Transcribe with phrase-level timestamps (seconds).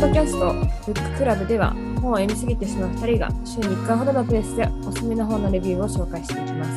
[0.00, 0.54] ッドキャスト
[0.86, 6.70] ブッククラブでは本を読みすぎてしまう2人が週に1回ほどのペースでおすすめの本のレビューを紹介していきます。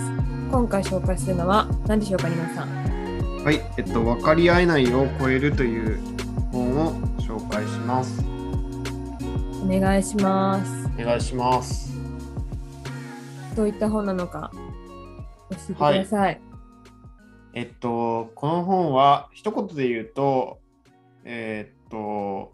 [0.51, 3.43] 今回紹介するのは何でしょうか、皆さん。
[3.45, 5.99] はい、えっと、分かり合えないを超えるという
[6.51, 8.21] 本を紹介します。
[9.63, 10.89] お願いします。
[10.99, 11.93] お願いします。
[13.55, 14.51] どういった本なのか
[15.49, 16.41] 教えてください。
[17.53, 20.59] えっと、この本は一言で言うと、
[21.23, 22.52] えっと、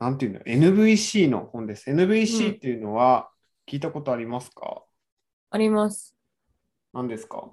[0.00, 1.90] なんていうの、NVC の本です。
[1.90, 3.30] NVC っていうのは
[3.68, 4.82] 聞いたことありますか、
[5.50, 6.16] あります。
[6.94, 7.52] 何ですか？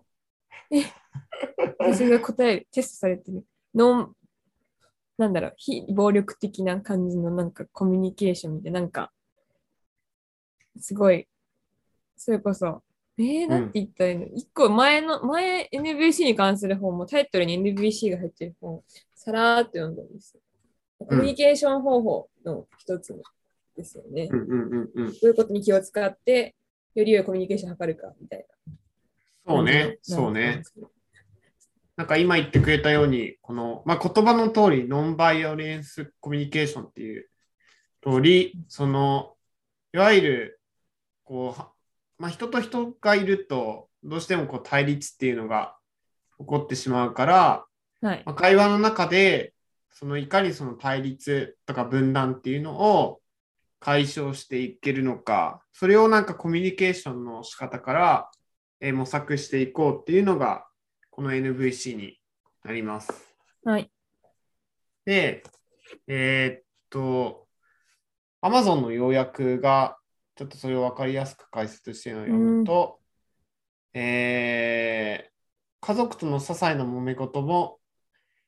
[1.77, 3.45] 私が答え、テストされてる。
[3.75, 4.13] ノン、
[5.17, 9.11] なんだろう、非暴力的な感じのなんかコミュニケーションで、なんか、
[10.79, 11.27] すごい、
[12.15, 12.81] それこそ、
[13.17, 18.81] えー、なんて言ったらいいの、一個前の、前 NVC に関する本もタイトルに NVC が入ってる本、
[19.15, 20.41] さらーっと読んだんですよ。
[20.99, 23.19] コミュニケーション方法の一つ
[23.75, 24.27] ですよね。
[24.27, 24.41] どう
[25.05, 26.55] いうことに気を使って、
[26.95, 28.73] より良いコミュニケーションを図るか、みたいな。
[29.53, 30.63] そうね、そうね。。
[31.95, 37.29] なんか今言ってくれたように、この、まあ、言葉の通り、ノンバイオレンスコミュニケーションっていう
[38.03, 39.35] 通り、その、
[39.93, 40.61] いわゆる、
[41.23, 41.71] こうは、
[42.17, 45.75] まあ、人と人がいると、どうしてもこう対立っていうのが
[46.39, 47.65] 起こってしまうから、
[48.01, 48.23] はい。
[48.25, 49.53] まあ、会話の中で、
[49.99, 53.19] そのいかにその対立とか分断っていうのを
[53.79, 58.31] 解消していけるのか、それをなんかコミュニケーションの仕方から、
[58.79, 60.67] えー模索していこうっていうのが、
[61.09, 62.19] この NVC に
[62.63, 63.11] なります。
[63.63, 63.89] はい。
[65.03, 65.41] で、
[66.05, 67.47] えーっと、
[68.43, 69.97] Amazon の要約が、
[70.35, 72.99] ちょっとそれを分かりやすく解説してるのを読むと、
[73.95, 75.37] えー
[75.79, 77.79] 家族との些細な揉め事も、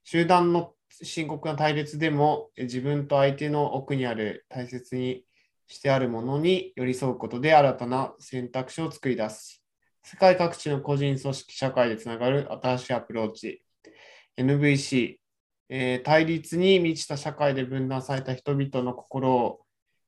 [0.03, 5.23] 集団の深刻な対立でも、自分と相手の奥にある大切に
[5.67, 9.63] してあるものに寄り添うことで新たな選択肢を作り出す。
[10.03, 13.63] 世界各地の個人組織社会でつながる新しいアプローチ。
[14.37, 15.17] NVC、
[15.69, 19.61] えー対立に満ちた社会で分断された人々の心を、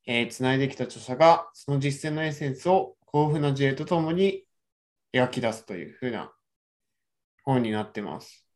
[0.08, 4.46] えーつないできた著者が、その実践のエッセンスを豊富な事例とともに
[5.14, 6.34] 描き出すというふうな
[7.44, 8.51] 本になってます。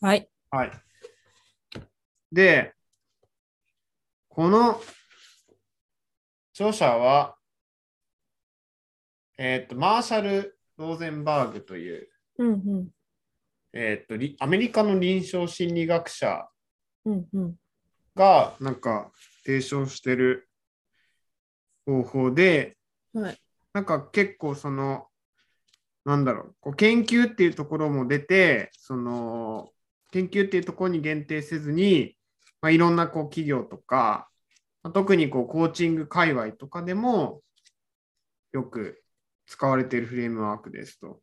[0.00, 0.28] はい。
[0.50, 0.72] はい。
[2.32, 2.74] で、
[4.28, 4.80] この
[6.52, 7.36] 著者は、
[9.38, 12.08] えっ、と、マーシャル・ローゼンバーグという、
[12.38, 12.88] うんうん。
[13.72, 16.48] えっ、と、りアメリカの臨床心理学者。
[18.16, 19.12] がなんか
[19.44, 20.48] 提唱してる
[21.84, 22.76] 方法で、
[23.12, 23.38] はい。
[23.72, 25.06] なんか結構その、
[26.04, 29.70] なんだろう、こう研究っていうところも出て、その、
[30.12, 32.16] 研究っていうところに限定せずに、
[32.60, 34.28] まあ、いろんなこう企業とか、
[34.82, 37.42] まあ特にこうコーチング界隈とかでも
[38.52, 39.02] よく
[39.46, 41.20] 使われているフレームワークですと。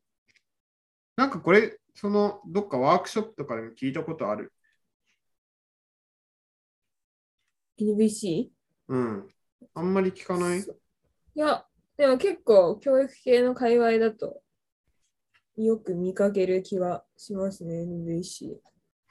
[1.16, 4.52] なんかこれ、そのどっかワークショップとかでも聞いたことある
[7.80, 8.50] ？NVC?
[8.88, 9.28] うん。
[9.74, 10.60] あんまり聞かない？
[10.60, 10.66] い
[11.36, 11.66] や、
[11.98, 14.42] でも結構教育系の界隈だと
[15.56, 18.58] よく見かける気はしますね、NVC。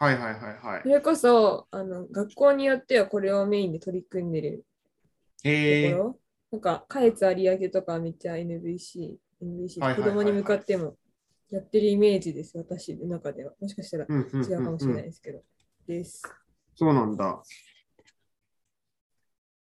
[0.03, 0.89] はいはいはいはいそ。
[0.89, 4.65] れこそ、あの、学校によってはこれをメインで取り組んでる
[5.41, 5.93] とへえ。
[5.93, 6.19] ころ。
[6.51, 10.97] なんか、下越有明とかめっちゃはい子供に向かっても
[11.51, 13.53] やってるイメージです、私の中では。
[13.61, 15.41] もしかしたら違うかもしれないうんですけど。
[15.87, 16.23] です。
[16.75, 17.41] そうなんだ。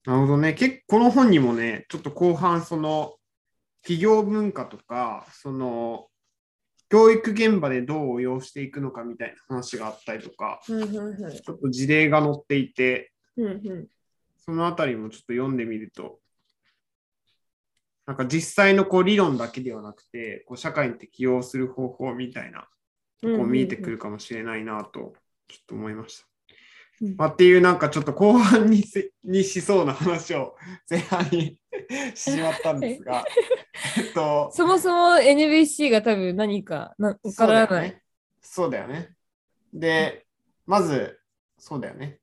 [0.05, 0.55] なるほどね。
[0.55, 3.17] 結構この本にもね、ちょっと後半、その
[3.83, 6.08] 企業文化とか、その
[6.89, 10.61] 教育現場でどう応用していくのかみたいな話があったりとか。
[10.67, 13.87] ちょっと事例が載っていて、うんうん。
[14.39, 16.19] そのあたりもちょっと読んでみると、
[18.07, 22.67] なんか実際のこう理論だけではなくて、こう社会に適応する方法みたいな
[23.21, 25.13] とこ見えてくるかもしれないなと、
[25.47, 26.25] ちょっと思いました。
[27.03, 30.57] うんまあ、っていうなんかちょっと後半にせにしそうな話を
[30.91, 31.57] 前半に
[32.15, 33.25] しまったんですが、
[33.99, 38.03] えっと、そもそも NBC が多分何かなわからない。
[38.41, 38.95] そうだよね。
[38.95, 39.17] よね。
[39.73, 40.27] で、
[40.67, 41.21] まず、
[41.59, 42.21] そうだよね。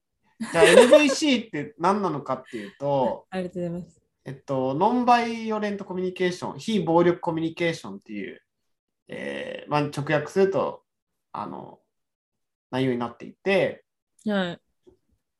[0.51, 4.01] じゃあ NVC って何なのかっていうと、 ありがとうございます。
[4.25, 8.41] えっと、ノンバイオレントコミュニケーション、非暴力コミュニケーションっていう、
[9.07, 10.83] えーまあ、直訳すると、
[11.31, 11.79] あの、
[12.71, 13.85] 内容になっていて、
[14.25, 14.61] はい。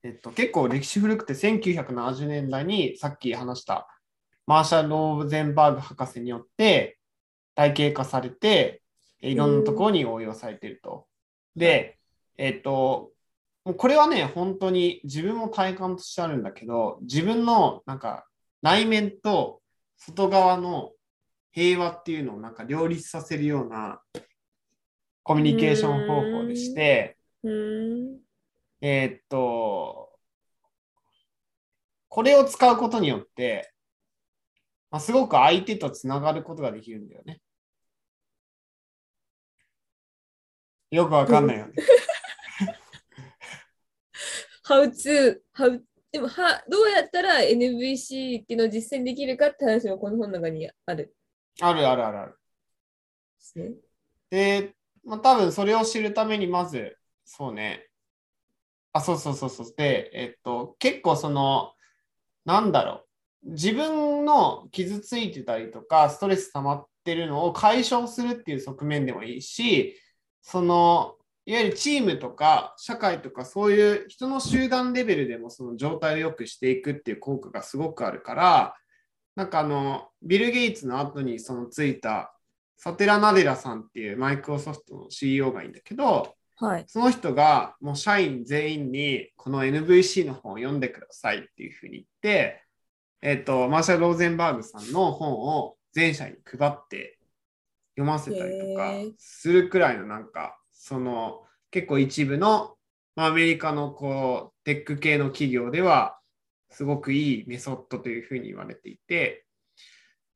[0.03, 3.88] えっと、結構歴史古くて1970年代にさっき話した
[4.47, 6.97] マーシャル・ローゼンバーグ博士によって
[7.56, 8.81] 体系化されて、
[9.21, 11.07] えいろんなところに応用されていると。
[11.56, 11.97] で、
[12.38, 13.12] えっと、
[13.77, 18.27] これはね、本当に自分も体感としてあるんだけど、自分のなんか
[18.62, 19.62] 内面と
[19.97, 20.91] 外側の
[21.51, 24.01] 平和っていうのをなんか両立させるような
[25.24, 27.18] コミュニケーション方法でして。
[28.81, 30.09] えーっと、
[32.09, 33.74] これを使うことによって、
[34.92, 37.42] まあ、すごく相手とつながることができるんだよね。
[40.92, 41.74] よくわかんないよね。
[44.68, 45.80] How to, how,
[46.12, 51.14] でもは、どうやったら NVC っていうのを実践できるかって話もこの本の中にある
[51.62, 52.40] あるあるあるある。
[53.38, 53.74] すね。
[54.30, 57.88] で、まあ、多分それを知るためにまず、そうね。
[58.94, 59.74] あ、そうそうそうそう。
[59.76, 61.74] で、えっと、結構その、
[62.46, 63.05] なんだろう。
[63.45, 69.95] 自分の傷ついてたりとか、ストレス溜まってるのを解消するっていう側面でもいいし、
[70.42, 71.15] その、
[71.45, 78.75] いわゆるチームとか社会とかそういう人の集団レベルでもその状態を良くしていくっていう効果がすごくあるから、
[79.36, 82.33] なんかあの、ビル・ゲイツの後にそのついた
[82.77, 86.86] サテラ・ナデラさんっていうマイクロソフトの CEO がいいんだけど、はい。
[86.88, 92.64] その人がもう社員全員にこの NVC の本を読んでくださいっていうふうに言って、
[93.25, 97.18] えっ、と、マーシャル・ローゼンバーグさんの本を全社に配って
[97.98, 101.42] 読ませたりとかするくらいのなんか、その
[101.72, 102.75] 結構一部の、
[103.16, 106.19] まあ、アメリカのこうテック系の企業では
[106.69, 109.48] すごくいいメソッドというふうに言われていて、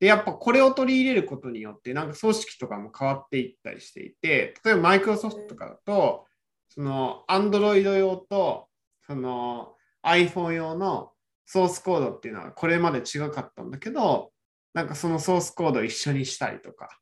[0.00, 6.26] で、やっぱこれを取り入れることによって、なんか組織とかも変わっていったりしていて、例えばマイクロソフトとかだと、
[6.68, 8.66] その Android 用と
[9.06, 11.12] その iPhone 用の
[11.52, 14.30] ソースコードっていうのはこれまで違かったんだけど、
[14.72, 17.00] なんかそのソースコードを一緒にしたりとか。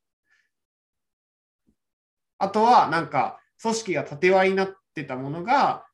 [2.39, 5.85] あとはなんか組織が縦割りになってたものが、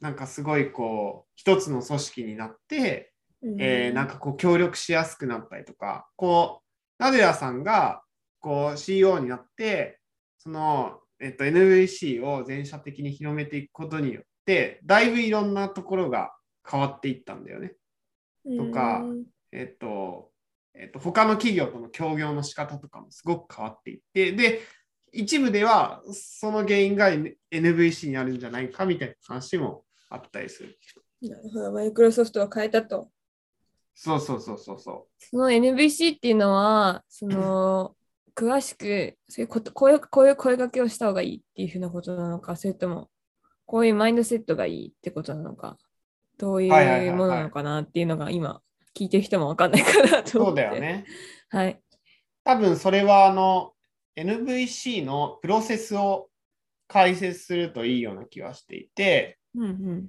[0.00, 3.12] なんかすごいこう一つの組織になって、
[3.58, 8.04] えーなんかこう協力しやすくなったりとか、こう、ナデラさんが
[8.38, 9.98] こう CEO になって、
[10.38, 16.30] その、えっと、NVC を全社的に広めていくことによって、だいぶいろんなところが
[16.64, 17.74] 変わっていったんだよね。
[18.44, 19.24] とかうん
[19.54, 20.30] えっと、
[20.74, 24.60] えっと、他の企業との協業の仕方とかもすごく変わっていって、で、
[25.12, 27.08] 一部ではその原因が
[27.52, 30.76] NVC にあるんじゃないかみたいな話もあったりする。
[31.22, 31.72] なるほど。
[31.72, 33.08] マイクロソフトは変えたと。
[33.94, 37.96] そうそうそうそうそその NVC っていうのは、その、
[38.34, 43.08] 詳しくそういうことこういう、こういう声掛けをした方がいいっていうふうなことなのか、それとも、
[43.64, 45.78] こういうマインドセットがいいってことなのか、
[46.38, 48.60] どういはいはいはいはいうものなのかなっていうのが今、
[48.94, 50.08] 聞いてる人も分かんないかなう。
[50.08, 50.30] と思って。
[50.30, 50.80] そうだよ。
[50.80, 51.06] ね。
[51.48, 51.80] はい。
[52.44, 53.72] 多分それはあの
[54.16, 56.28] NVC のプロセスを
[56.86, 60.08] 解説するといいような気がしていて、うんうん。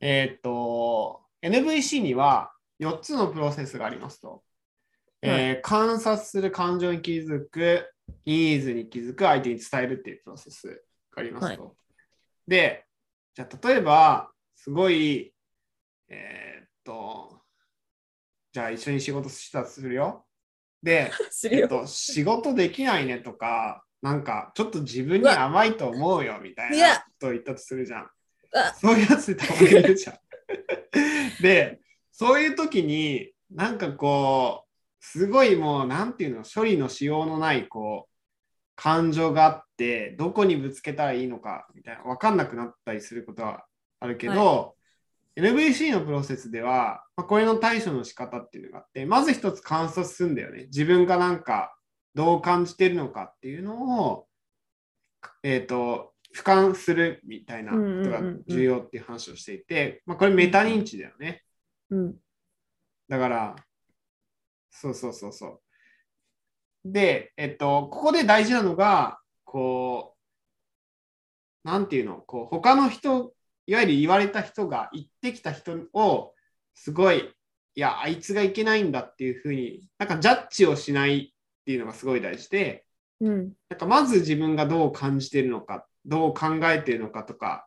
[0.00, 4.42] えーっと、NVC には4つのプロセスがありますと。
[5.24, 7.88] えー観察する、感情に気づく、
[8.24, 10.82] ニーズに気づく、相手に伝えるっていうプロセス
[11.14, 11.76] がありますと。
[12.48, 12.86] で、
[13.34, 15.31] じゃあ例えば、すごい、
[16.12, 17.40] えーっと、
[18.52, 20.26] じゃあ一緒に仕事したとするよ。
[20.82, 21.10] で。
[21.50, 28.10] えっと、仕事できないねとか、なんかちょっと自分に甘いと思うよみたいなことを言ったとするじゃん。
[28.54, 30.18] あそういうやつたまにいるじゃん。
[31.40, 38.12] で、そういう時に、なんかこう、すごいもう、なんていうの、処理のしようのない、こう、
[38.76, 43.64] 感情があって、どこにぶつけたらいいのか、みたいな、わかんなくなったりすることは
[44.00, 44.76] あるけど、
[45.36, 50.64] NVC のプロセスでは、まあ、これの対処の仕方っていうのがあって、まず一つ観察するんだよね。
[50.64, 51.74] 自分がなんか
[52.14, 54.26] どう感じてるのかっていうのを、
[55.42, 61.42] えっ、と、俯瞰するみたいなことが重要っていう話をしていて、まあ、これメタ認知だよね。
[61.90, 62.14] うん。
[63.08, 63.56] だから、
[64.70, 65.60] そうそうそうそう。
[66.84, 70.16] で、えっと、ここで大事なのが、こ
[71.64, 73.32] う、なんていうの、こう、他の人、
[73.66, 76.34] いわゆる言われた人が言ってきた人を、
[76.74, 77.34] すごい、
[77.74, 82.84] いや、あいつがいけないんだっていうふうに、なんかジャッジをしないっていうのがすごい大事で、
[83.20, 83.52] うん。
[83.68, 87.66] なんかまず自分がどう感じてるのか、どう考えてるのかとか、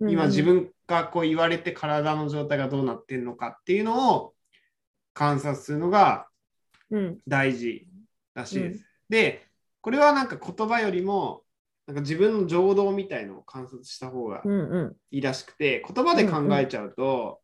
[0.00, 4.34] 今自分がこう言われて体の状態がどうなってるのかっていうのを
[5.14, 6.28] 観察するのが
[6.90, 7.18] うん。
[7.26, 7.86] 大事
[8.34, 8.78] らしいです。
[8.78, 9.46] うんで、
[9.82, 11.44] これはなんか言葉よりも
[11.86, 14.96] なんか自分の情動みたいのを観察した方がうんうん。
[15.10, 17.40] いいらしくて、言葉で考えちゃうと、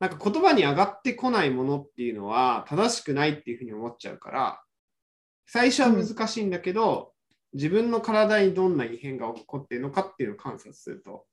[0.00, 4.62] なんか言葉に上がってこないものっていうのは正しくないっていうふうに思っちゃうから、
[5.46, 7.12] 最初は難しいんだけど、
[7.52, 11.26] 自分の体にどんな異変が起こっているのかっていうのを観察すると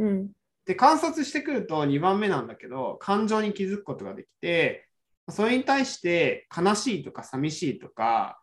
[0.00, 0.30] うん。
[0.66, 4.88] で、観察してくると2番目なんだけど、感情に気づくことができて、
[5.28, 8.40] それに対して悲しいとか寂しいとか、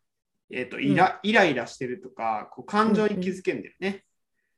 [0.49, 4.03] えーとイライライラしてるとか、こう感情に気づけるんだよね。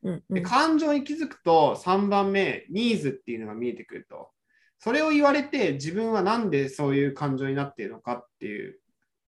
[0.03, 4.31] うんうんで感情に気づくと3番目、ニーズっていうのが見えてくると。
[4.79, 8.79] それを言われて自分はなんでそういう感情になっているのかっていう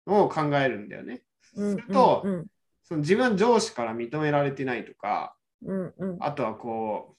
[0.08, 1.22] のを考えるんだよね。
[1.56, 2.46] うんすると、うん
[2.88, 7.16] その自分は上司から認められてないとか、うんうんあとはこ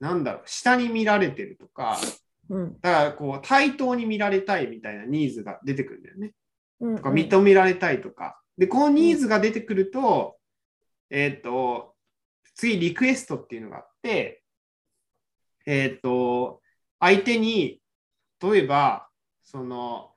[0.00, 1.98] う、なんだろう、下に見られてるとか、
[2.48, 6.32] うんだからこう、対等に見られたいみたいなニーズが出てくるんだよね。
[6.80, 8.39] うんとか、認められたいとか。
[8.60, 10.36] で、このニーズが出てくると、
[11.08, 11.94] えーっと、
[12.54, 14.44] 次、リクエストっていうのがあって、
[15.64, 16.60] えーっと、
[16.98, 17.80] 相手に、
[18.42, 19.08] 例えば、
[19.42, 20.10] その、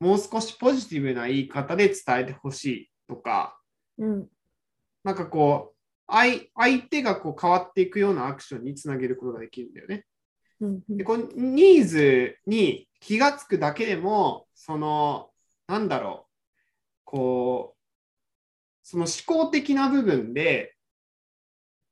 [0.00, 3.56] もう少しポジティブな言い方で伝えてほしいとか、
[3.96, 4.28] うん。
[5.04, 5.76] なんかこう、
[6.08, 10.04] 相相手がこう変わっていくようなアクションにつなげることができるんだよね。
[10.60, 10.96] うんうん。
[10.96, 15.30] でこのニーズに気がつくだけでも、その、
[15.68, 16.21] なんだろう、
[17.12, 17.78] こう、
[18.82, 20.74] その思考的な部分で、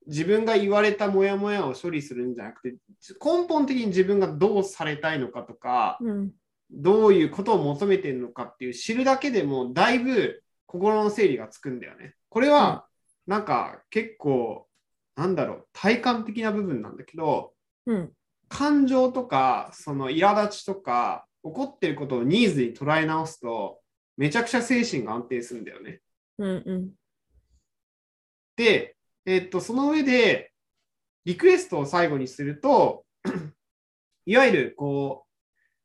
[0.06, 2.76] 自分が言われたモヤモヤを処理するんじゃなくて、
[3.22, 6.30] 根本的に自分がどうされたいのかとか、うん。
[6.70, 12.14] どういうことを求めてるのかっていう知るだけでも、だいぶ心の整理がつくんだよね。
[12.30, 12.86] これは、
[13.26, 14.66] なんか結構、
[15.16, 17.52] なんだろう、体感的な部分なんだけど、
[17.84, 18.12] うん。
[18.48, 23.79] 感情とか、その苛立ちとか、起こってることをニーズに捉え直すと、
[24.20, 26.02] めちゃくちゃ精神が安定するんだよね。
[26.36, 26.90] うんうん
[28.56, 30.52] で、えっと、その上で、
[31.24, 33.06] リクエストを最後にすると、
[34.26, 35.30] いわゆる、こう、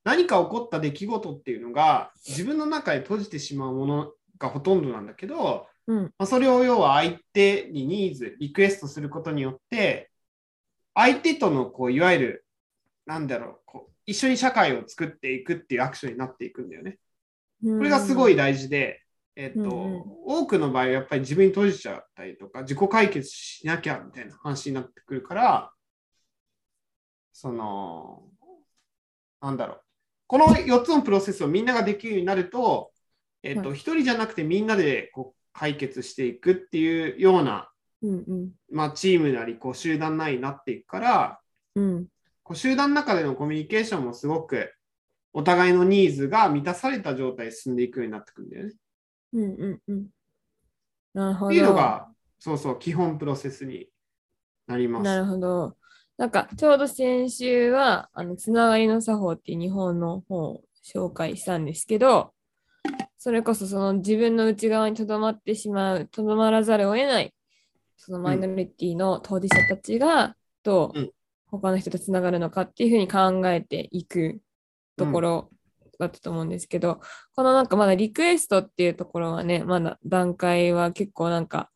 [0.03, 10.11] 何か起こった出来事っていうのが、自分の中で閉じてしまうものがほとんどなんだけど、うんまあ、それを要は相手にニーズ、リクエストすることによって、
[10.93, 12.45] 相手とのこういわゆる、
[13.05, 16.99] なんだろうこう、一緒に社会を作っていくっていうアクションになっていくんだよね。
[17.63, 19.01] うんこれがすごい大事で、
[19.35, 20.03] えっとうんうん。
[20.25, 25.71] 多くの場合はやっぱり自分に閉じちゃったりとか、自己解決しなきゃみたいな話になってくるから、
[27.33, 28.23] その、
[29.41, 29.81] なんだろう。
[30.27, 32.91] この4つのプロセスをみんなができるようになると、
[33.43, 37.69] えっと、は一人じゃなくてみんなでこう解決していくっていうような、
[38.01, 38.51] うんうん。
[38.71, 41.39] まあ、チームなりこう集団なりになっていくから、
[41.75, 42.07] うん。
[42.43, 44.71] こう集団の中でのコミュニケーションもすごく
[45.37, 48.73] お互いのニーズが満たされた状態で進んでいくようになってくるんだよね。
[49.33, 50.07] うんうんうん
[51.13, 51.47] なるほど。
[51.47, 53.89] っていうのが、そうそう、基本プロセスに
[54.65, 55.03] なります。
[55.03, 55.75] なるほど。
[56.17, 62.33] なんか、ちょうど先週は、あの、つながりの作法っていう日本の本を紹介したんですけど、
[63.17, 67.33] それこそその自分の内側にとどまってしまう、とどまらざるを得ない、
[67.97, 71.11] そのマイノリティの当事者たちが、どううん
[71.47, 74.41] 他の人とつながるのかっていうふうに考えていく
[74.97, 75.49] ところ
[75.99, 77.01] だったと思うんですけど、
[77.35, 81.69] このなんかまだリクエストっていうところはね、まだ段階は結構なんか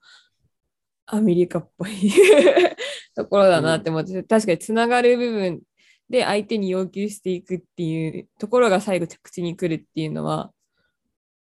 [1.05, 2.11] アメリカっぽい
[3.15, 5.61] ところだなって思って、確かにつながる部分
[6.09, 10.51] で相手に要求していくっていうところが最後着地に来るっていうのは、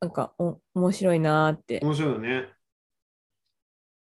[0.00, 2.48] なんかお面白いなーって面白いよね。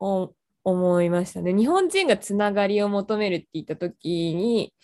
[0.01, 0.35] お
[0.65, 1.55] 思いましたね。
[1.55, 4.75] 日本人がつながりを求めるって言った時に、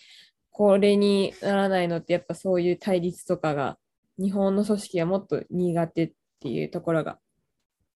[0.53, 3.77] これにならないのってやっぱそういう対立とかが
[4.17, 7.19] 日本の組織はもっと苦手っていうところが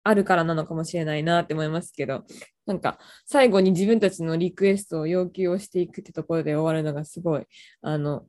[0.03, 2.25] あるからなのかもしれないなって思いますけど、
[2.65, 7.45] なんか最後に自分たちのリクエストを要求をしていくってところで終わるのがすごい、
[7.81, 8.25] あの、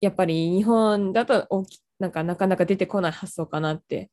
[0.00, 4.10] やっぱり日本だと大きなんかなかなか出てこない発想かなって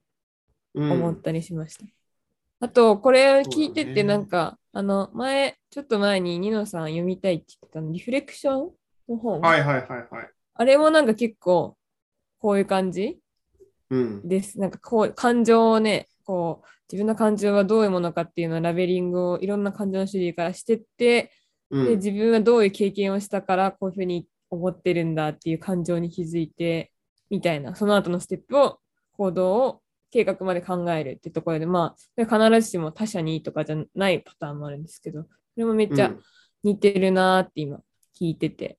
[0.73, 1.85] うん、思ったりしました。
[2.61, 8.71] あと、これ聞いてて、なんか、あの、前、ちょっと前にニノさん読みたいって言ってたの、リフレクション
[9.09, 9.41] の本。
[9.41, 10.29] はいはいはいはい。
[10.55, 11.77] あれもなんか結構、
[12.39, 13.19] こういう感じ
[13.89, 14.27] うん。
[14.27, 14.59] です。
[14.59, 21.31] なんかこう、感情をね、こう、自分の感情はどういうものかっていうのをラベリングをいろんな感情の種類からしてって、で、
[21.69, 26.91] うん、自分はどういう経験をしたから、こういうふうに思ってるんだっていう感情に気づいて、
[27.29, 28.79] みたいな、その後のステップを、
[29.13, 36.19] 行動を計画まで考えるってところで、まあ、必ずしも他者にとかじゃないパターンもあるんですけど、それもめっちゃうん
[36.63, 37.77] 似てるなーって今
[38.19, 38.78] 聞いてて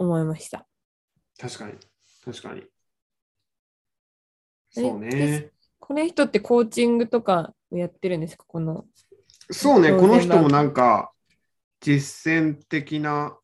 [0.00, 0.66] 思いました。
[1.38, 1.74] 確かに。
[2.24, 2.62] 確かに。
[4.76, 5.50] えそうね。
[5.78, 8.44] この人ってコーチングとかをやってるんですか？
[8.48, 8.86] この。
[9.50, 9.90] そうね。
[9.90, 11.12] この人もなんか
[11.80, 13.36] 実践的な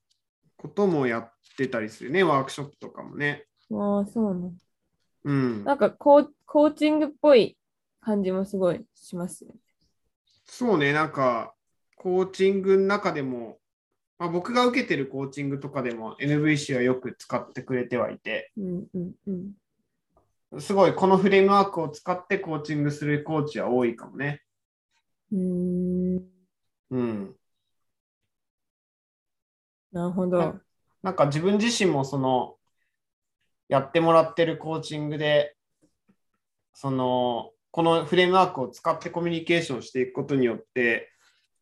[0.56, 2.22] こともやってたりするね。
[2.22, 3.44] ワークショップとかもね。
[3.70, 4.52] ああ、そうなの。
[5.24, 5.64] うん。
[5.64, 7.58] なんかコーコーチングっぽい
[8.00, 9.56] 感じもすごいしますよね。
[10.46, 10.94] そうね。
[10.94, 11.52] なんか
[11.96, 13.58] コーチングの中でも
[14.18, 19.12] まあ、僕が受けてるコーチングとかでも NVC はよく使ってくれてはいて、うんうん
[20.52, 20.60] うん。
[20.60, 24.42] すごいこのフレームワークを使ってコーチングするコーチは多いかもね。
[25.32, 25.38] うー
[26.18, 26.22] ん。
[26.90, 27.36] うん。
[29.92, 30.60] なるほど。
[31.02, 32.56] なんか自分自身もその
[33.68, 35.56] やってもらってるコーチングで
[36.72, 41.12] そのこのフレームワークを使ってコミュニケーションしていくことによって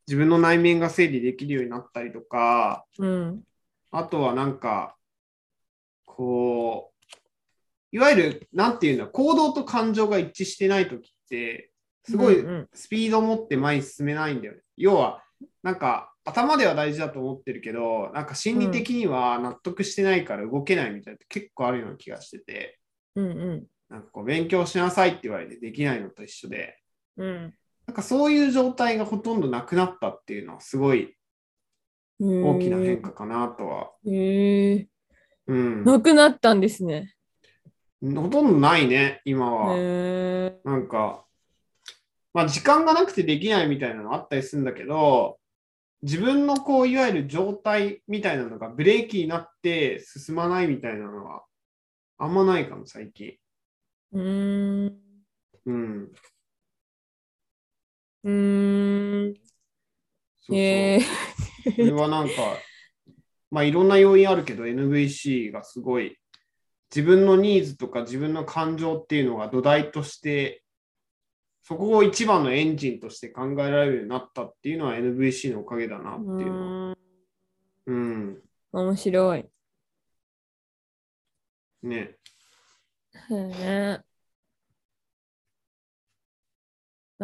[0.07, 3.43] 自分の内面が整理できるようになったりとかうん。
[3.91, 4.97] あとはなんか
[6.05, 11.71] こういわゆるなんていうんだ行動と感情が一致してない時って
[12.05, 14.61] すごいうんうんスピードを持って前に進めないんだよね。
[14.77, 15.23] 要は
[15.63, 22.79] なんか頭では大事だと思ってるけどなんか心理的には納得してないから動けないみたいなのって結構あるような気がしてて
[23.15, 23.67] うんうん。
[23.89, 26.79] なんかこう勉強しなさいって言われてできないのと一緒で
[27.17, 27.55] うん
[27.87, 31.15] なんかそういう状態がほとんどなくなったっていうのはすごい
[32.19, 33.91] 大きな変化かなとは。
[34.07, 34.89] へえ。
[35.47, 37.15] うん、なくなったんですね。
[38.01, 39.77] ほとんどないね今は。
[40.65, 41.25] なんか、
[42.33, 45.39] まあ時間がなくてできないみたいなのあったりするんだけど、
[46.03, 51.45] 自分のこういわゆる状態みたいなのがブレーキになって進まないみたいなのは
[52.19, 53.37] あんまないかも最近。
[54.13, 54.97] うーん。
[55.67, 56.13] うん。
[58.25, 59.35] うーん。
[59.35, 61.01] そうそうへえ。
[61.77, 62.35] それはなんか、
[63.51, 66.19] まあいろんな要因あるけど NVC がすごい
[66.95, 70.63] 自分のニーズとか自分の感情っていうのが土台として
[71.63, 76.93] そこを一番のエンジンとして考えられるようになったっていうのは NVC のおかげだなっていうのは。
[76.93, 78.43] ううん。
[78.73, 79.47] 面白い。
[81.83, 82.17] ね。
[83.31, 84.14] へえ。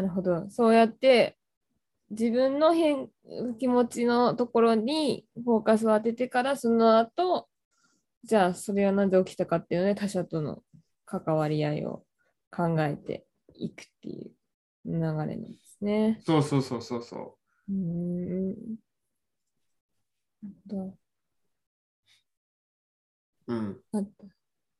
[0.00, 0.48] なるほど。
[0.48, 1.36] そうやって
[2.08, 3.10] 自分の変
[3.58, 7.48] 気持ちのところにフォーカスを当ててからその後
[8.24, 10.62] じゃあそれはなぜ起きたかっていうので他者との
[11.04, 12.02] 関わり合いを
[12.50, 14.30] 考えていくっていう
[14.86, 16.18] 流れなんですね。
[16.24, 17.36] そうそうそうそうそ
[17.68, 18.54] うーん。
[20.72, 20.96] う。
[23.48, 23.80] うん。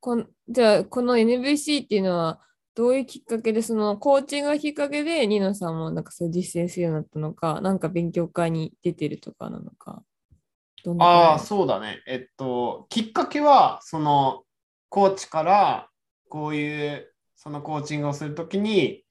[0.01, 2.41] こんじゃあ、この NVC っていうのは、
[2.75, 10.03] どういうきっかけで、そのコーチングがきっかけで、ニノさんもなんかそう実践するようになったのか、なんか勉強会に出てるとかなのか。
[10.85, 12.03] どんなああ、感じそうだね。
[12.07, 14.45] えっと、きっかけは、その、
[14.89, 15.91] コーチから、
[16.29, 19.05] こういう、そのコーチングをするときに、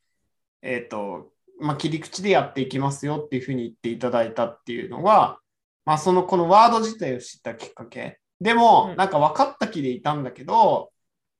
[0.61, 5.39] えっと、まあ、切り口でやっていきますよっていうふうに言っていただいたっていうのが、
[5.85, 8.19] まあ、その、このワード自体を知ったきっかけ。
[8.39, 10.91] でもう、んなんか分かった気でいたんだけど、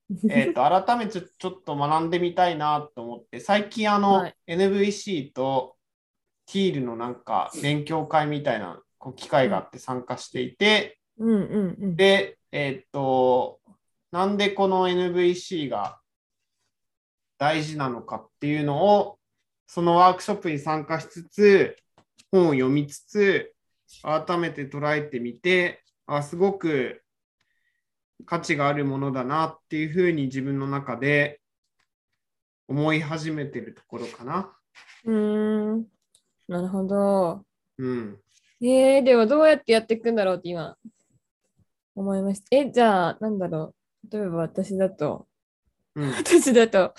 [0.29, 5.75] えっと、改めてちょっと学んでみたいなと思って、最近あの、はい NVC と
[6.47, 11.95] TEAL のなんか勉強会みたいなこう機会があって参加していて、うんうんうん。
[11.95, 13.59] で、えっと、
[14.11, 15.99] なんでこの NVC が
[17.37, 19.19] 大事なのかっていうのを、
[19.67, 21.77] そのワークショップに参加しつつ、
[22.31, 23.53] 本を読みつつ、
[24.01, 27.03] 改めて捉えてみて、あ、すごく
[28.25, 31.39] 価値があるものだなっていうふうに自分の中で
[32.67, 34.55] 思い始めてるところかな。
[35.05, 35.85] うーん。
[36.47, 37.43] なるほど。
[37.77, 38.19] うん。
[38.61, 40.75] えー、ではどうやってやっていくんだろうって今
[41.95, 42.47] 思いました。
[42.51, 43.73] え、じゃあ、なんだろ
[44.09, 44.11] う。
[44.11, 45.27] 例えば私だと、
[45.95, 46.11] うん。
[46.11, 46.93] 私だと、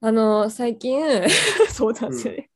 [0.00, 1.00] あの、最近、
[1.70, 2.50] そうなんですよね。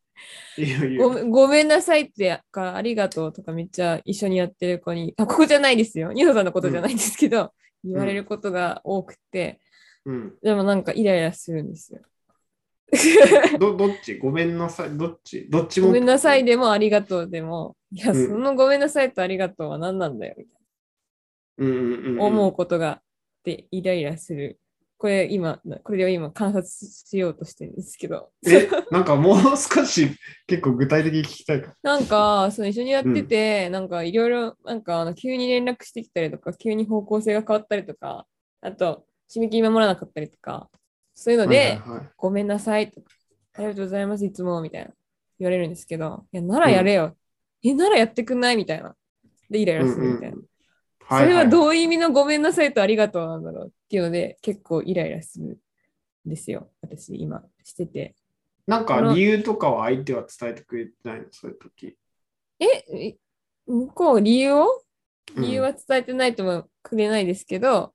[0.56, 6.12] いいよいいよごめんごめんなさいってか、ありがとうとかめっちゃ一緒にやってる子に、あ、ここじゃないですよ。
[6.12, 7.52] ニノさんのことじゃないんですけど、
[7.84, 9.60] 言われることが多くて、
[10.04, 10.34] うん。
[10.42, 12.00] でもなんかイライラするんですよ。
[13.58, 14.16] ど どっち？
[14.18, 14.96] ごめんなさい。
[14.96, 15.46] どっち？
[15.50, 15.88] どっちも？
[15.88, 20.60] ごめんなさいでもありがとうでも、いや、うんそのごめんなさいとありがとうは何なんだよ、みたい
[21.58, 23.02] うんうんうんうんな思うことがあっ
[23.44, 24.58] て、イライラする。
[24.98, 30.10] これ今、これを今観察しようとしてるんですけど、え、なんかもう少し
[30.48, 31.72] 結構具体的に聞きたいか。
[31.84, 38.26] なんか、その一緒にやってて、なんかいろいろ、なんかあの急に連絡してきたりとか、急に方向性が変わったりとか、
[38.60, 40.68] あと、締め切り守らなかったりとか、
[41.14, 43.06] そういうので、はいはいはいごめんなさいとか、
[43.54, 44.90] ありがとうございます、いつも、みたいな
[45.38, 47.16] 言われるんですけど、いや、ならやれよ。
[47.62, 48.56] え、ならやってくんない？
[48.56, 48.96] みたいな。
[49.48, 50.36] で、イライラするみたいな。
[51.08, 55.58] それはうどういう意味のごめんなさいとありがとうなんだろうっていうので、結構イライラする
[56.26, 56.68] んですよ。
[56.82, 58.14] 私、今してて。
[58.66, 61.24] なんか理由とかは相手は伝えてくれてないの？
[61.30, 61.96] そういう時。
[62.60, 63.16] え、え
[63.66, 64.66] 向こう理由を？
[65.36, 67.92] うん理由は伝えてないともくれないですけど、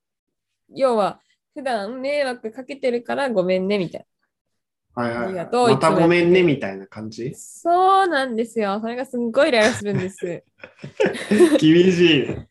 [0.69, 1.19] 要は、
[1.55, 4.05] 普段迷惑かけてるからごめんねみたい
[4.95, 7.33] はいはい、ありがとうまたごめんねみたいな感じ？
[7.35, 8.79] そうなんですよ。
[8.81, 10.43] それがすんごいイライラするんです。
[11.59, 12.47] 厳しいね。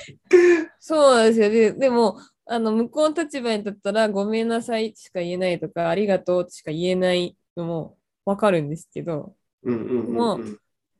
[0.80, 1.50] そうなんですよ。
[1.50, 2.18] ででも、
[2.50, 10.58] あの向こうの立場に立ったら、ごめんなさいしか言えないとか、ありがとうしか言えないのもわかるんですけど、うんうんうんもうん。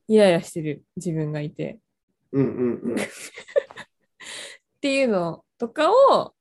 [0.09, 1.79] イライラしてる自分がいて。
[2.33, 2.95] うんうんうん。
[2.95, 2.99] っ
[4.81, 6.35] ていうのとかを、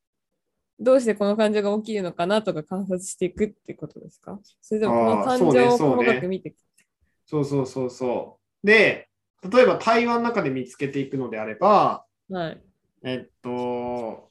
[0.79, 4.39] どうしてこの感情が起きるのかなとか観察していくってことですか？
[4.61, 6.57] それでもこの感そうね情をそうね細かく見ていく。
[7.25, 8.67] そうそうそうそう。
[8.67, 9.09] で、
[9.49, 12.61] 例えば対話の中で見つけていくのであれば、はい。
[13.03, 14.29] えっと、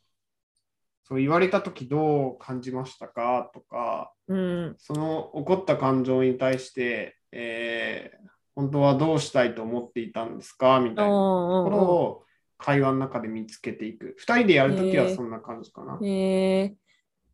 [1.08, 3.50] そう言われたときどう感じましたか？
[3.54, 4.74] とか、うん。
[4.78, 10.80] その起こった感情に対して、えー本当はどうしたいと思っていたんですか？
[10.80, 12.24] みたいなところを
[12.56, 14.14] 会話の中で見つけていく。
[14.16, 15.98] 二人でやるときはそんな感じかな。
[16.02, 16.74] へえ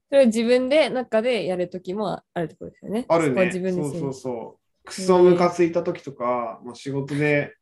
[0.09, 3.07] それは自分で中でやるときもあるってことですよね。
[3.09, 3.53] あるね。
[3.53, 4.85] そそうそうそう。
[4.85, 7.55] クソムカついたときとか、まあ、仕事で、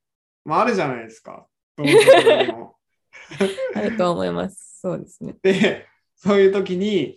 [0.47, 1.47] まああるじゃないですか。
[1.77, 1.87] どう
[3.77, 4.79] あると思います。
[4.81, 5.37] そうですね。
[5.43, 5.87] で、
[6.23, 7.17] そういう時に、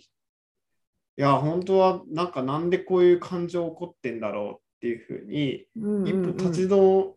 [1.16, 7.12] や、本当はなんかなんでこういう感情起こってんだろうっていうふうに、うん一うんうん歩立ち止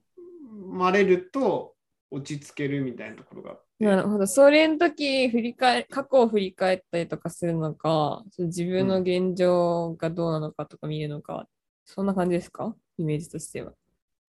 [0.67, 1.75] まれると
[2.11, 3.85] 落ち着けるみたいなところがあって。
[3.85, 4.27] なるほど。
[4.27, 11.47] それの時振り返、過去を振り返ったりとかするのか、自分の現状がどうなのかとか見るのか、
[11.85, 12.75] そんな感じですか？
[12.97, 13.71] イメージとしては。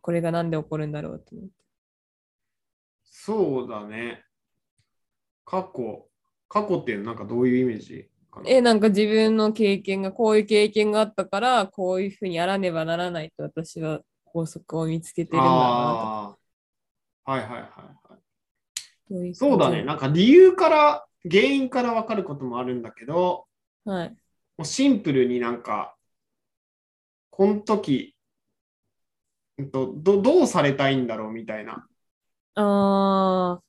[0.00, 1.50] これがなんで起こるんだろうって思って。
[3.04, 4.22] そうだね。
[5.44, 6.08] 過去、
[6.48, 8.48] 過去っていうのはなんかどういうイメージかな？
[8.48, 16.36] え、なんか自分の経験が、こういう経験があったから、こういうふうにやらねばならないと私は法則を見つけてるんだな
[17.26, 19.34] とはいはいはいはい。
[19.34, 19.82] そうだね。
[19.84, 23.46] なんか理由から、原因から分かることもあるんだけど、
[23.84, 24.10] はい。
[24.56, 25.96] もうシンプルになんか、
[27.30, 28.14] この時、
[29.58, 31.86] うんとどどうされたいんだろうみたいな。
[32.54, 33.60] あ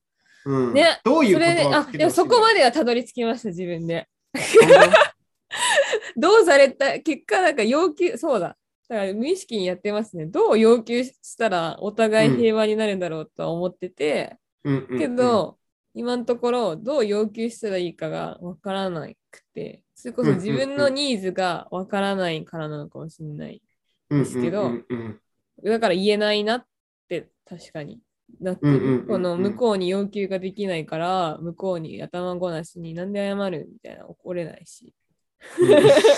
[0.45, 4.07] うんねどういうことが来てでもそこまでではたどり着きました、自分で。
[6.15, 8.57] どうされた、結果なんか要求、そうだ。
[8.87, 10.25] だから無意識にやってますね。
[10.25, 14.37] どう要求したらお互い平和になるんだろうとは思ってて、
[14.97, 15.57] けど、
[15.93, 23.61] 今のところどう要求したらいいかがわからなくて、それこそ自分のニーズがわからないからなのかもしれない。
[24.09, 25.19] ですけどうんうんうん
[25.61, 26.65] だから言えないなっ
[27.09, 27.99] て確かに
[28.39, 29.05] なってる。
[29.07, 34.93] この向こうに要求ができないから、向こうに頭ごなしになんで謝るみたいな怒れないし。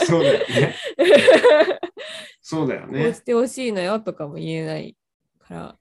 [0.07, 0.75] そうだよね。
[2.41, 3.23] そうだよこうねし。
[3.23, 4.97] てほしいのよとかも言えない
[5.39, 5.79] から、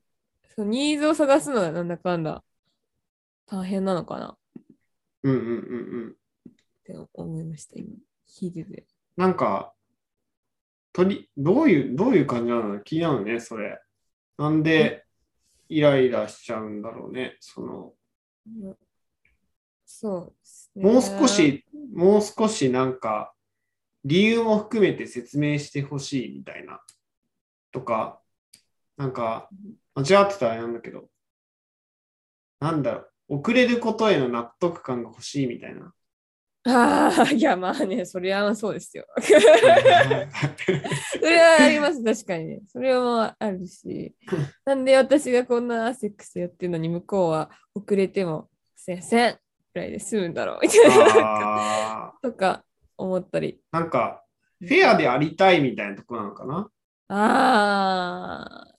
[0.54, 2.44] そのニーズを探すのがなんだかんだ
[3.46, 4.38] 大変なのかなっ
[5.22, 5.52] うんうんうんう
[6.08, 6.16] ん。
[6.84, 7.88] て思いました、今。
[8.28, 8.86] 聞いてて。
[9.16, 9.74] なんか、
[10.92, 12.80] とりどういう、どういう感じなの？
[12.80, 13.80] 気になるね、それ。
[14.38, 15.04] なんで
[15.70, 17.36] イライラしちゃうんだろうね。
[17.40, 17.94] その、
[18.46, 18.76] うん
[19.92, 20.84] そうですね。
[20.84, 23.34] もう少し、もう少しなんか、
[24.04, 26.80] 理由も含めて説明してほしいみたいな。
[27.72, 28.20] とか、
[28.96, 29.48] なんか、
[29.96, 31.08] 間違ってたらあれなんだけど、
[32.60, 35.92] なんだろう、遅れることへの納得感が欲しいみたいな。
[36.64, 39.06] ああ、いや、まあね、それはそうですよ。
[39.16, 39.38] それ
[41.38, 42.60] はあります、確かにね。
[42.66, 44.14] それはあるし。
[44.64, 49.38] なんで私がこんなセックスやってるのに、向こうは遅れても、すいません、
[49.72, 50.94] ぐらいで済むんだろう、みたいな。
[52.08, 52.62] あとか
[52.98, 53.58] 思ったり。
[53.72, 54.22] ーなんか、
[54.60, 56.70] フェアでありたいみたいなとこなのかな？
[57.08, 58.74] ああ、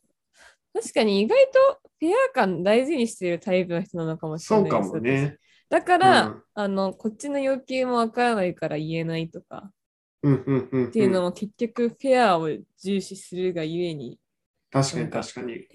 [0.73, 5.37] 確かに意外とフェア感大事にしてるタイプの人なのかもしれそうかないですもね。
[5.71, 9.71] 私だから、うんあの、こっちの要求もわからないから言えないとか
[10.21, 12.49] うんうんうん、っていうのも結局フェアを
[12.83, 14.19] 重視するがゆえに。
[14.69, 15.67] 確かに確かに。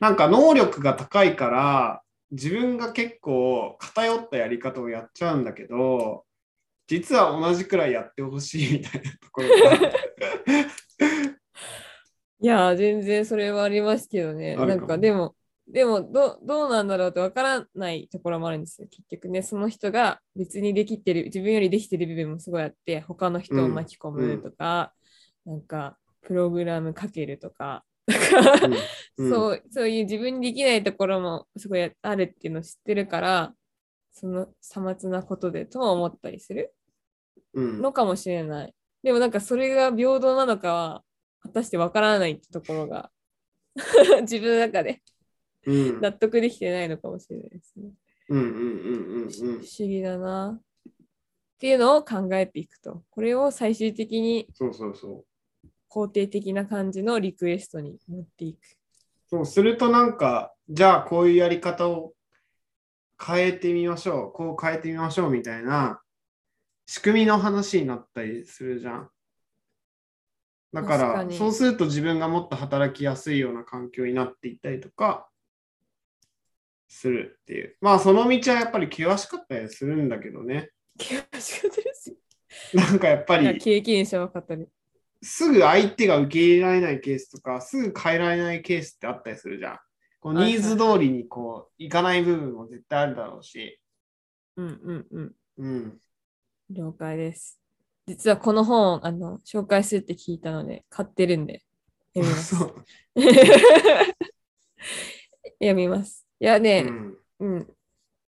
[0.00, 6.24] なんか能力が高いから、自分が結構偏ったやり方をやっちゃうんだけど、
[6.88, 9.54] 実は同じくらいやってほしいみたいなところが。
[12.40, 14.56] いやー、全然それはありますけどね。
[14.56, 15.36] なんかでも、
[15.68, 18.88] でもどどうなんだろうってわからないところもあるんですよ。
[18.90, 24.92] 結局ね、その人が別にできてる、自分よりできてる部分もすごいあって、他の人を巻き込むとか、
[25.46, 28.74] なんか、プログラムかけるとか、うん
[29.30, 33.54] そうそういう自分にできないところもすごいあるっていうのを知ってるから、
[34.12, 36.74] そのさまつなことでとは思ったりする
[37.54, 38.74] うんのかもしれない。
[39.02, 41.04] でもなんかそれが平等なのかは
[41.40, 43.10] 果たしてわからないってところが
[44.22, 45.02] 自分の中で
[45.66, 47.90] うん納得できてないのかもしれないですね。
[48.28, 50.58] うんうんうんうん不思議だな。
[50.58, 50.62] っ
[51.58, 53.04] ていうのを考えていくと。
[53.10, 55.24] これを最終的にそうそうそ
[55.64, 55.66] う。
[55.88, 58.58] 肯定的な感じのリクエストに持っていく。
[59.28, 62.14] そうするとなんか、じゃあこういうやり方を
[63.24, 66.00] 変えてみましょう、こう変えてみましょうみたいな
[66.86, 69.10] 仕組みの話になったりするじゃん。
[70.72, 75.28] だか、らにそうすると自分がもっと働きやすいような環境になっていったりとか
[76.92, 77.74] するっていう。
[77.80, 80.70] まあその道はやっぱり険しかったりするんだけどね。
[80.98, 82.16] 気がしかったですよ。
[82.74, 84.66] なんかやっぱり経験者分かったね。
[85.22, 89.78] すぐ相手が受け入れられないケースとか、すぐ変えられないケースってあったりするじゃん。
[90.20, 93.80] こうニーズ通りにこういかない部分も絶対あるだろうし。
[94.56, 95.32] うんうんうん。
[95.58, 95.98] うん。
[96.70, 97.58] 了解です。
[98.06, 101.62] 実はこの本あの紹介するって聞いたので買ってるんで
[102.14, 102.56] 読みます。
[102.56, 102.84] そう。
[105.58, 106.26] 読みます。
[106.42, 107.16] いやうね、ん。
[107.38, 107.66] うん。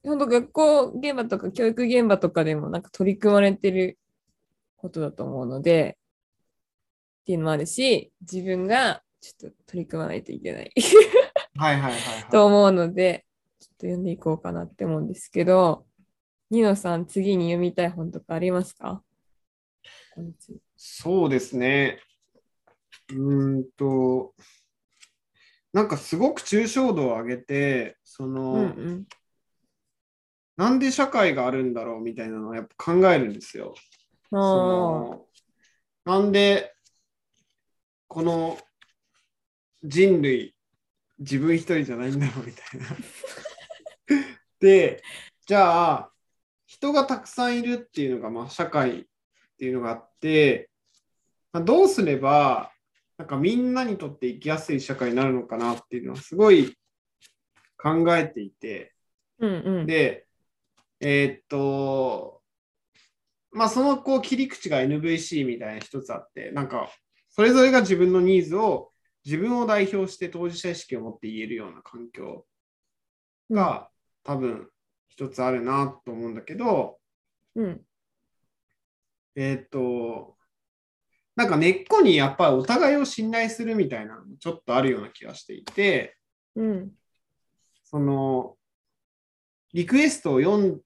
[0.02, 3.98] 本当学校現場とか教育現場とかでもなんか取り組まれてる
[4.78, 5.98] ことだと思うので、
[7.20, 10.72] っていうのもあるし、自分がちょっと取り組まないといけない
[11.56, 12.30] はいはいはい、はい。
[12.30, 13.26] と思うので、
[13.60, 15.84] ちょっと読んでいこうかなって思うんですけど、
[16.48, 19.02] ニノさん、次に読みたい本とかありますか？
[20.78, 22.00] そうですね。
[23.10, 24.32] うーんと、
[25.72, 29.06] なんかすごく抽象度を上げて、その、うんうん。
[30.56, 33.74] なんで社会があるんだろうみたいなのをやっぱ考えるんですよ。
[34.30, 35.26] そあの
[36.04, 36.74] なんで
[38.08, 38.58] この
[39.84, 40.54] 人類
[41.18, 42.86] 自分一人じゃないんだろうみたいな。
[44.58, 45.02] で
[45.46, 46.12] じゃあ
[46.66, 49.04] 人がたくさんいるっていうのがまあ社会っ
[49.58, 50.70] ていうのがあって、
[51.52, 52.72] まあどうすれば
[53.18, 56.76] なんかみんなにとって生きやすい社会になるのかなっていうのはすごい
[57.76, 58.94] 考えていて。
[59.40, 59.86] ーうんうん。
[59.86, 60.26] で、
[61.00, 62.42] えーっと、
[63.50, 66.90] まあそのこう切り口が NVC みたいな一つあって、なんか
[67.28, 68.92] それぞれが自分のニーズを
[69.24, 72.46] 自分を代表して当事者意識を持って言えるような環境
[73.50, 73.90] が
[74.22, 74.68] 多分
[75.08, 76.98] 一つあるなと思うんだけど、
[77.56, 77.80] うん。
[79.34, 80.37] えーっと、
[81.38, 86.16] なんか根っこにやっぱりお互いを信頼するみたいなのもちょっとあるような気がしていて、
[86.56, 86.90] うん。
[87.84, 88.56] その
[89.72, 90.80] リクエストを読ん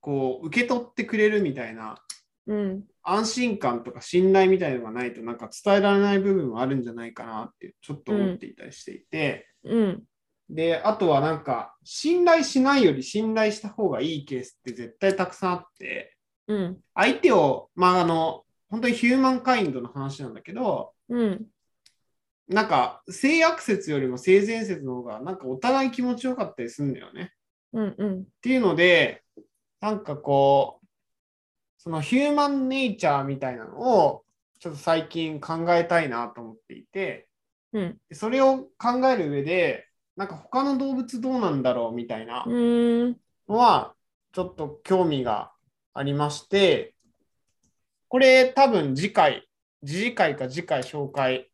[0.00, 1.98] こう受け取ってくれるみたいな
[2.46, 2.84] うん。
[3.02, 10.02] 安心感とか信頼みたいなのがないとなんか伝えられない部分もあるんじゃないかなってちょっと思っていたりしていて、うん。
[10.48, 16.16] であとはなんか信頼しないより信頼した方がいいケースって絶対たくさんあって
[16.46, 16.78] うん。
[16.94, 21.46] 相手をまああの本当にヒューマンカインドの話なんだけどうん。
[22.48, 27.32] なんか性悪説よりも性善説の方がなんかお互い気持ちよかったりするんだよね。
[27.72, 27.94] うん。
[27.98, 28.20] うん。
[28.20, 29.22] っていうので、
[29.80, 30.86] なんかこう、
[31.76, 34.24] そのヒューマンネイチャーみたいなのを
[34.60, 37.28] ちょっと最近考えたいなと思っていて、
[37.72, 37.98] うん。
[38.08, 42.44] でそれを考える上で、なんか他の動物どうなんだろうみたいな。
[43.48, 43.94] のは
[44.32, 45.52] ちょっと興味が
[45.94, 46.94] ありまして、
[48.08, 49.46] これ多分次回、
[49.84, 51.48] 次次回か次回紹介、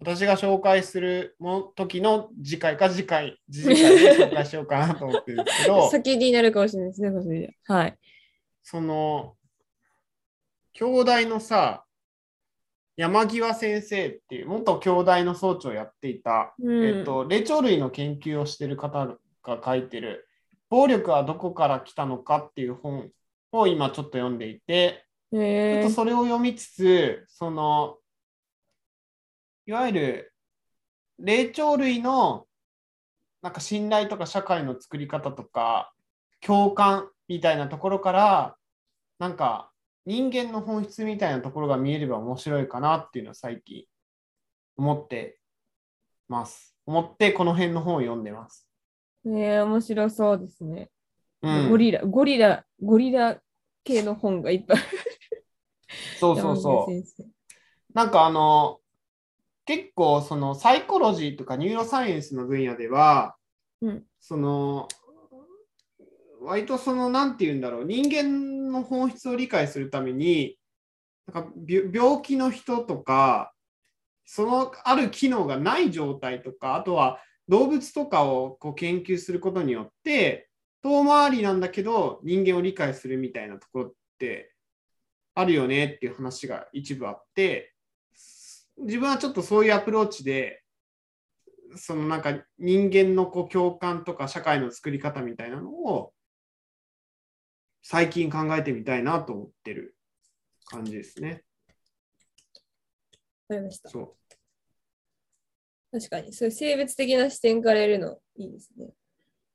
[0.00, 7.56] 私が紹介するも時の次回か次回、次次回で紹介しようかなと思ってるんですけど、 先になるかもしれないですね、それで。
[7.64, 7.98] はい。
[8.62, 9.36] その、
[10.72, 11.84] 京大のさ、
[12.96, 20.28] 山際先生っていう元京大の総長をやっていた、うんえっと、霊長類の研究をしている方が書いてる
[20.68, 23.10] 「暴力はどこから来たのか」っていう本
[23.52, 27.98] を今ちょっと読んでいて、ちょっとそれを読みつつ、その、
[29.66, 30.32] いわゆる
[31.18, 32.46] 霊長類の
[33.42, 35.92] なんか信頼とか社会の作り方とか
[36.40, 38.56] 共感みたいなところから
[39.18, 39.70] なんか
[40.06, 43.84] 人間の本質みたいなところが見えれば面白いかなっていうのは最近
[44.76, 45.38] 思って
[46.28, 46.74] ます。
[46.86, 48.66] 思ってこの辺の本を読んでます。
[49.24, 50.90] ねえ面白そうですね。
[51.42, 53.38] うん、ゴリラ、ゴリラ、ゴリラ
[53.84, 54.76] 系の本がいっぱい。
[56.18, 57.24] そうそうそう。
[57.94, 58.78] なんかあの
[59.66, 63.36] 結構そのサイコロジーとかニューロサイエンスの分野では、
[63.80, 64.86] うんその
[66.42, 70.58] 割とそのなんて言うんだろう人間の本質を理解するために
[71.32, 73.52] なんかび病気の人とか
[74.24, 80.48] そのある機能がない状態とかあとは動物とかをこう研究することによって
[80.82, 84.49] 遠回りなんだけど人間を理解するみたいなところって
[85.34, 87.74] あるよねっていう話が一部あって
[88.78, 90.62] 自分はちょっとそういうアプローチで
[91.76, 96.12] そのなんか人間のこう共感とか社会の作り方みたいなのを
[97.82, 99.96] 最近考えてみたいなと思ってる
[100.66, 101.44] 感じですね。
[103.48, 103.88] わかりました。
[103.88, 104.16] そ
[105.92, 108.86] 確かに、そういう生物的な視点からやるのいいですね。
[108.86, 108.94] う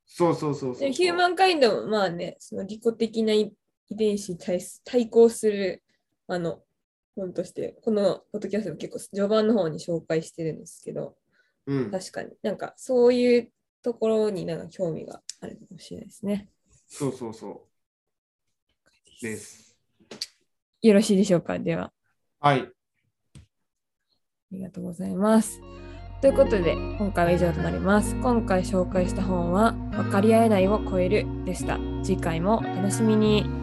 [0.04, 3.52] そうそうそうそうヒューマンカインドもまあね、その利己的な遺
[3.88, 5.82] 遺伝子に対す対抗する
[6.26, 6.60] あの
[7.14, 11.16] 本として、このポッドキャストも結構序盤の方に紹介してるんですけど、
[11.66, 16.48] うん、確かになんかそういうところになんか興味があるかもしれないですね。
[16.86, 19.76] そうそうそうです。
[20.82, 21.58] よろしいでしょうか？
[21.58, 21.92] では、
[22.38, 22.60] はい。
[22.60, 22.68] あ
[24.52, 25.60] りがとうございます。
[26.20, 28.14] ということで、今回は以上となります。
[28.16, 31.78] 今回紹介した本は、分かり合えないを超えるでした。
[32.02, 33.55] 次回もお楽しみに。